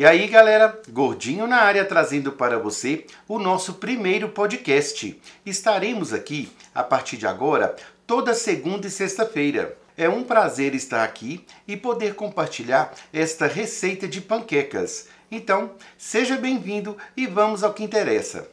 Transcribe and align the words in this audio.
E 0.00 0.06
aí, 0.06 0.26
galera, 0.28 0.80
Gordinho 0.88 1.46
na 1.46 1.58
área 1.58 1.84
trazendo 1.84 2.32
para 2.32 2.58
você 2.58 3.04
o 3.28 3.38
nosso 3.38 3.74
primeiro 3.74 4.30
podcast. 4.30 5.20
Estaremos 5.44 6.14
aqui 6.14 6.50
a 6.74 6.82
partir 6.82 7.18
de 7.18 7.26
agora 7.26 7.76
toda 8.06 8.32
segunda 8.32 8.86
e 8.86 8.90
sexta-feira. 8.90 9.76
É 9.98 10.08
um 10.08 10.24
prazer 10.24 10.74
estar 10.74 11.04
aqui 11.04 11.44
e 11.68 11.76
poder 11.76 12.14
compartilhar 12.14 12.94
esta 13.12 13.46
receita 13.46 14.08
de 14.08 14.22
panquecas. 14.22 15.08
Então, 15.30 15.72
seja 15.98 16.38
bem-vindo 16.38 16.96
e 17.14 17.26
vamos 17.26 17.62
ao 17.62 17.74
que 17.74 17.84
interessa. 17.84 18.48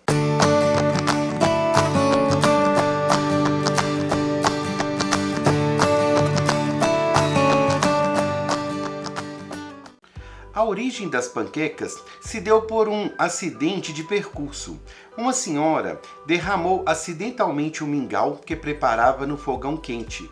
A 10.57 10.63
origem 10.63 11.07
das 11.07 11.27
panquecas 11.27 12.03
se 12.19 12.41
deu 12.41 12.63
por 12.63 12.89
um 12.89 13.11
acidente 13.15 13.93
de 13.93 14.03
percurso. 14.03 14.81
Uma 15.15 15.31
senhora 15.31 16.01
derramou 16.25 16.81
acidentalmente 16.87 17.83
o 17.83 17.87
mingau 17.87 18.37
que 18.43 18.55
preparava 18.55 19.27
no 19.27 19.37
fogão 19.37 19.77
quente. 19.77 20.27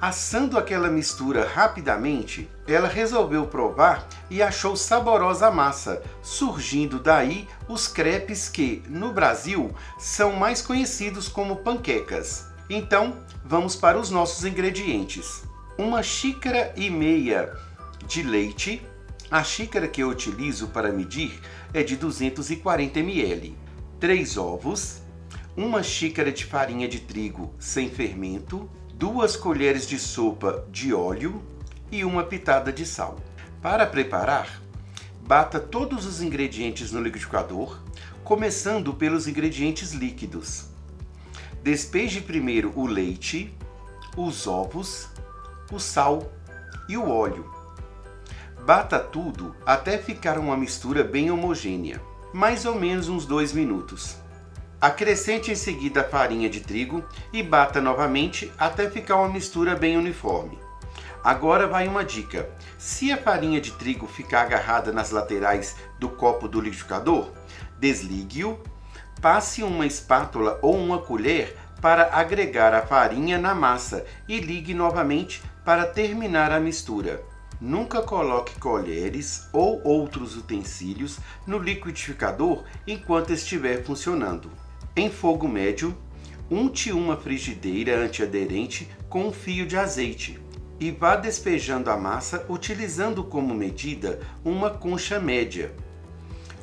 Assando 0.00 0.56
aquela 0.56 0.88
mistura 0.88 1.46
rapidamente, 1.46 2.48
ela 2.66 2.88
resolveu 2.88 3.48
provar 3.48 4.08
e 4.30 4.42
achou 4.42 4.74
saborosa 4.74 5.48
a 5.48 5.50
massa, 5.50 6.02
surgindo 6.22 6.98
daí 6.98 7.46
os 7.68 7.86
crepes 7.86 8.48
que, 8.48 8.82
no 8.88 9.12
Brasil, 9.12 9.74
são 9.98 10.32
mais 10.32 10.62
conhecidos 10.62 11.28
como 11.28 11.56
panquecas. 11.56 12.46
Então, 12.70 13.14
vamos 13.44 13.76
para 13.76 13.98
os 13.98 14.08
nossos 14.08 14.42
ingredientes. 14.46 15.42
Uma 15.76 16.02
xícara 16.02 16.72
e 16.76 16.88
meia 16.88 17.54
de 18.06 18.22
leite, 18.22 18.82
a 19.30 19.42
xícara 19.42 19.88
que 19.88 20.02
eu 20.02 20.08
utilizo 20.08 20.68
para 20.68 20.92
medir 20.92 21.40
é 21.74 21.82
de 21.82 21.96
240 21.96 23.00
ml. 23.00 23.56
3 23.98 24.36
ovos, 24.36 25.02
uma 25.56 25.82
xícara 25.82 26.30
de 26.30 26.44
farinha 26.44 26.86
de 26.86 27.00
trigo 27.00 27.52
sem 27.58 27.90
fermento, 27.90 28.70
duas 28.94 29.36
colheres 29.36 29.86
de 29.86 29.98
sopa 29.98 30.64
de 30.70 30.94
óleo 30.94 31.42
e 31.90 32.04
uma 32.04 32.22
pitada 32.22 32.72
de 32.72 32.86
sal. 32.86 33.18
Para 33.60 33.86
preparar, 33.86 34.62
bata 35.26 35.58
todos 35.58 36.06
os 36.06 36.20
ingredientes 36.20 36.92
no 36.92 37.00
liquidificador, 37.00 37.80
começando 38.22 38.94
pelos 38.94 39.26
ingredientes 39.26 39.92
líquidos. 39.92 40.66
Despeje 41.62 42.20
primeiro 42.20 42.72
o 42.76 42.86
leite, 42.86 43.52
os 44.16 44.46
ovos, 44.46 45.08
o 45.72 45.80
sal 45.80 46.30
e 46.88 46.96
o 46.96 47.08
óleo. 47.08 47.55
Bata 48.66 48.98
tudo 48.98 49.54
até 49.64 49.96
ficar 49.96 50.36
uma 50.38 50.56
mistura 50.56 51.04
bem 51.04 51.30
homogênea, 51.30 52.02
mais 52.32 52.66
ou 52.66 52.74
menos 52.74 53.08
uns 53.08 53.24
2 53.24 53.52
minutos. 53.52 54.16
Acrescente 54.80 55.52
em 55.52 55.54
seguida 55.54 56.00
a 56.00 56.04
farinha 56.04 56.50
de 56.50 56.58
trigo 56.58 57.04
e 57.32 57.44
bata 57.44 57.80
novamente 57.80 58.52
até 58.58 58.90
ficar 58.90 59.18
uma 59.18 59.28
mistura 59.28 59.76
bem 59.76 59.96
uniforme. 59.96 60.58
Agora 61.22 61.68
vai 61.68 61.86
uma 61.86 62.04
dica: 62.04 62.50
se 62.76 63.12
a 63.12 63.16
farinha 63.16 63.60
de 63.60 63.70
trigo 63.70 64.08
ficar 64.08 64.40
agarrada 64.40 64.90
nas 64.90 65.12
laterais 65.12 65.76
do 66.00 66.08
copo 66.08 66.48
do 66.48 66.60
liquidificador, 66.60 67.30
desligue-o, 67.78 68.58
passe 69.22 69.62
uma 69.62 69.86
espátula 69.86 70.58
ou 70.60 70.76
uma 70.76 70.98
colher 70.98 71.56
para 71.80 72.10
agregar 72.12 72.74
a 72.74 72.82
farinha 72.82 73.38
na 73.38 73.54
massa 73.54 74.04
e 74.26 74.40
ligue 74.40 74.74
novamente 74.74 75.40
para 75.64 75.86
terminar 75.86 76.50
a 76.50 76.58
mistura. 76.58 77.35
Nunca 77.60 78.02
coloque 78.02 78.58
colheres 78.60 79.48
ou 79.52 79.80
outros 79.82 80.36
utensílios 80.36 81.18
no 81.46 81.58
liquidificador 81.58 82.64
enquanto 82.86 83.32
estiver 83.32 83.82
funcionando. 83.82 84.50
Em 84.94 85.10
fogo 85.10 85.48
médio, 85.48 85.96
unte 86.50 86.92
uma 86.92 87.16
frigideira 87.16 87.98
antiaderente 87.98 88.88
com 89.08 89.28
um 89.28 89.32
fio 89.32 89.66
de 89.66 89.76
azeite 89.76 90.38
e 90.78 90.90
vá 90.90 91.16
despejando 91.16 91.90
a 91.90 91.96
massa 91.96 92.44
utilizando 92.48 93.24
como 93.24 93.54
medida 93.54 94.20
uma 94.44 94.70
concha 94.70 95.18
média. 95.18 95.74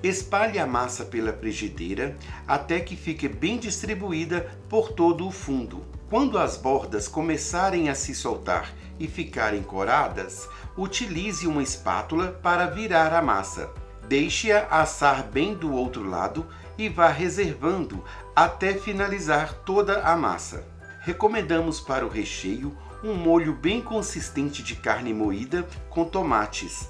Espalhe 0.03 0.59
a 0.59 0.67
massa 0.67 1.05
pela 1.05 1.33
frigideira 1.33 2.15
até 2.47 2.79
que 2.79 2.95
fique 2.95 3.27
bem 3.27 3.57
distribuída 3.57 4.51
por 4.69 4.91
todo 4.91 5.25
o 5.25 5.31
fundo. 5.31 5.92
Quando 6.13 6.37
as 6.37 6.55
bordas 6.55 7.07
começarem 7.07 7.89
a 7.89 7.95
se 7.95 8.13
soltar 8.13 8.71
e 8.99 9.07
ficarem 9.07 9.63
coradas, 9.63 10.47
utilize 10.77 11.47
uma 11.47 11.63
espátula 11.63 12.27
para 12.27 12.67
virar 12.67 13.11
a 13.15 13.19
massa. 13.19 13.71
Deixe-a 14.07 14.67
assar 14.67 15.23
bem 15.23 15.55
do 15.55 15.73
outro 15.73 16.07
lado 16.07 16.45
e 16.77 16.87
vá 16.87 17.07
reservando 17.07 18.03
até 18.35 18.75
finalizar 18.75 19.55
toda 19.65 20.03
a 20.03 20.15
massa. 20.15 20.63
Recomendamos 21.01 21.79
para 21.79 22.05
o 22.05 22.09
recheio 22.09 22.77
um 23.03 23.15
molho 23.15 23.53
bem 23.53 23.81
consistente 23.81 24.61
de 24.61 24.75
carne 24.75 25.15
moída 25.15 25.67
com 25.89 26.05
tomates. 26.05 26.89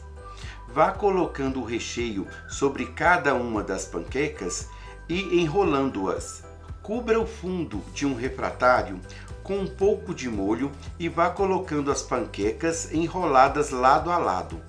Vá 0.68 0.92
colocando 0.92 1.62
o 1.62 1.66
recheio 1.66 2.28
sobre 2.50 2.88
cada 2.88 3.34
uma 3.34 3.64
das 3.64 3.86
panquecas 3.86 4.68
e 5.08 5.40
enrolando-as. 5.40 6.44
Cubra 6.84 7.18
o 7.18 7.26
fundo 7.26 7.82
de 7.94 8.06
um 8.06 8.14
refratário 8.14 9.00
com 9.42 9.60
um 9.60 9.66
pouco 9.66 10.14
de 10.14 10.28
molho 10.28 10.70
e 11.00 11.08
vá 11.08 11.30
colocando 11.30 11.90
as 11.90 12.02
panquecas 12.02 12.94
enroladas 12.94 13.70
lado 13.72 14.12
a 14.12 14.18
lado. 14.18 14.62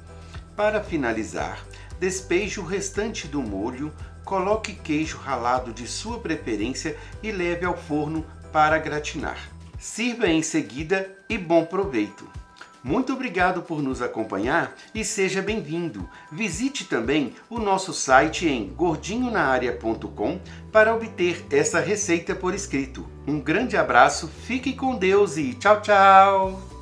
Para 0.54 0.80
finalizar, 0.80 1.66
despeje 1.98 2.60
o 2.60 2.64
restante 2.64 3.26
do 3.26 3.42
molho, 3.42 3.92
coloque 4.24 4.74
queijo 4.76 5.18
ralado 5.18 5.72
de 5.72 5.88
sua 5.88 6.20
preferência 6.20 6.96
e 7.20 7.32
leve 7.32 7.66
ao 7.66 7.76
forno 7.76 8.24
para 8.52 8.78
gratinar. 8.78 9.50
Sirva 9.76 10.28
em 10.28 10.42
seguida 10.42 11.10
e 11.28 11.36
bom 11.36 11.64
proveito! 11.64 12.43
Muito 12.84 13.14
obrigado 13.14 13.62
por 13.62 13.82
nos 13.82 14.02
acompanhar 14.02 14.76
e 14.94 15.02
seja 15.02 15.40
bem-vindo. 15.40 16.06
Visite 16.30 16.84
também 16.84 17.34
o 17.48 17.58
nosso 17.58 17.94
site 17.94 18.46
em 18.46 18.68
gordinhonaarea.com 18.68 20.38
para 20.70 20.94
obter 20.94 21.46
essa 21.50 21.80
receita 21.80 22.34
por 22.34 22.54
escrito. 22.54 23.08
Um 23.26 23.40
grande 23.40 23.74
abraço, 23.74 24.28
fique 24.28 24.74
com 24.74 24.96
Deus 24.96 25.38
e 25.38 25.54
tchau, 25.54 25.80
tchau! 25.80 26.73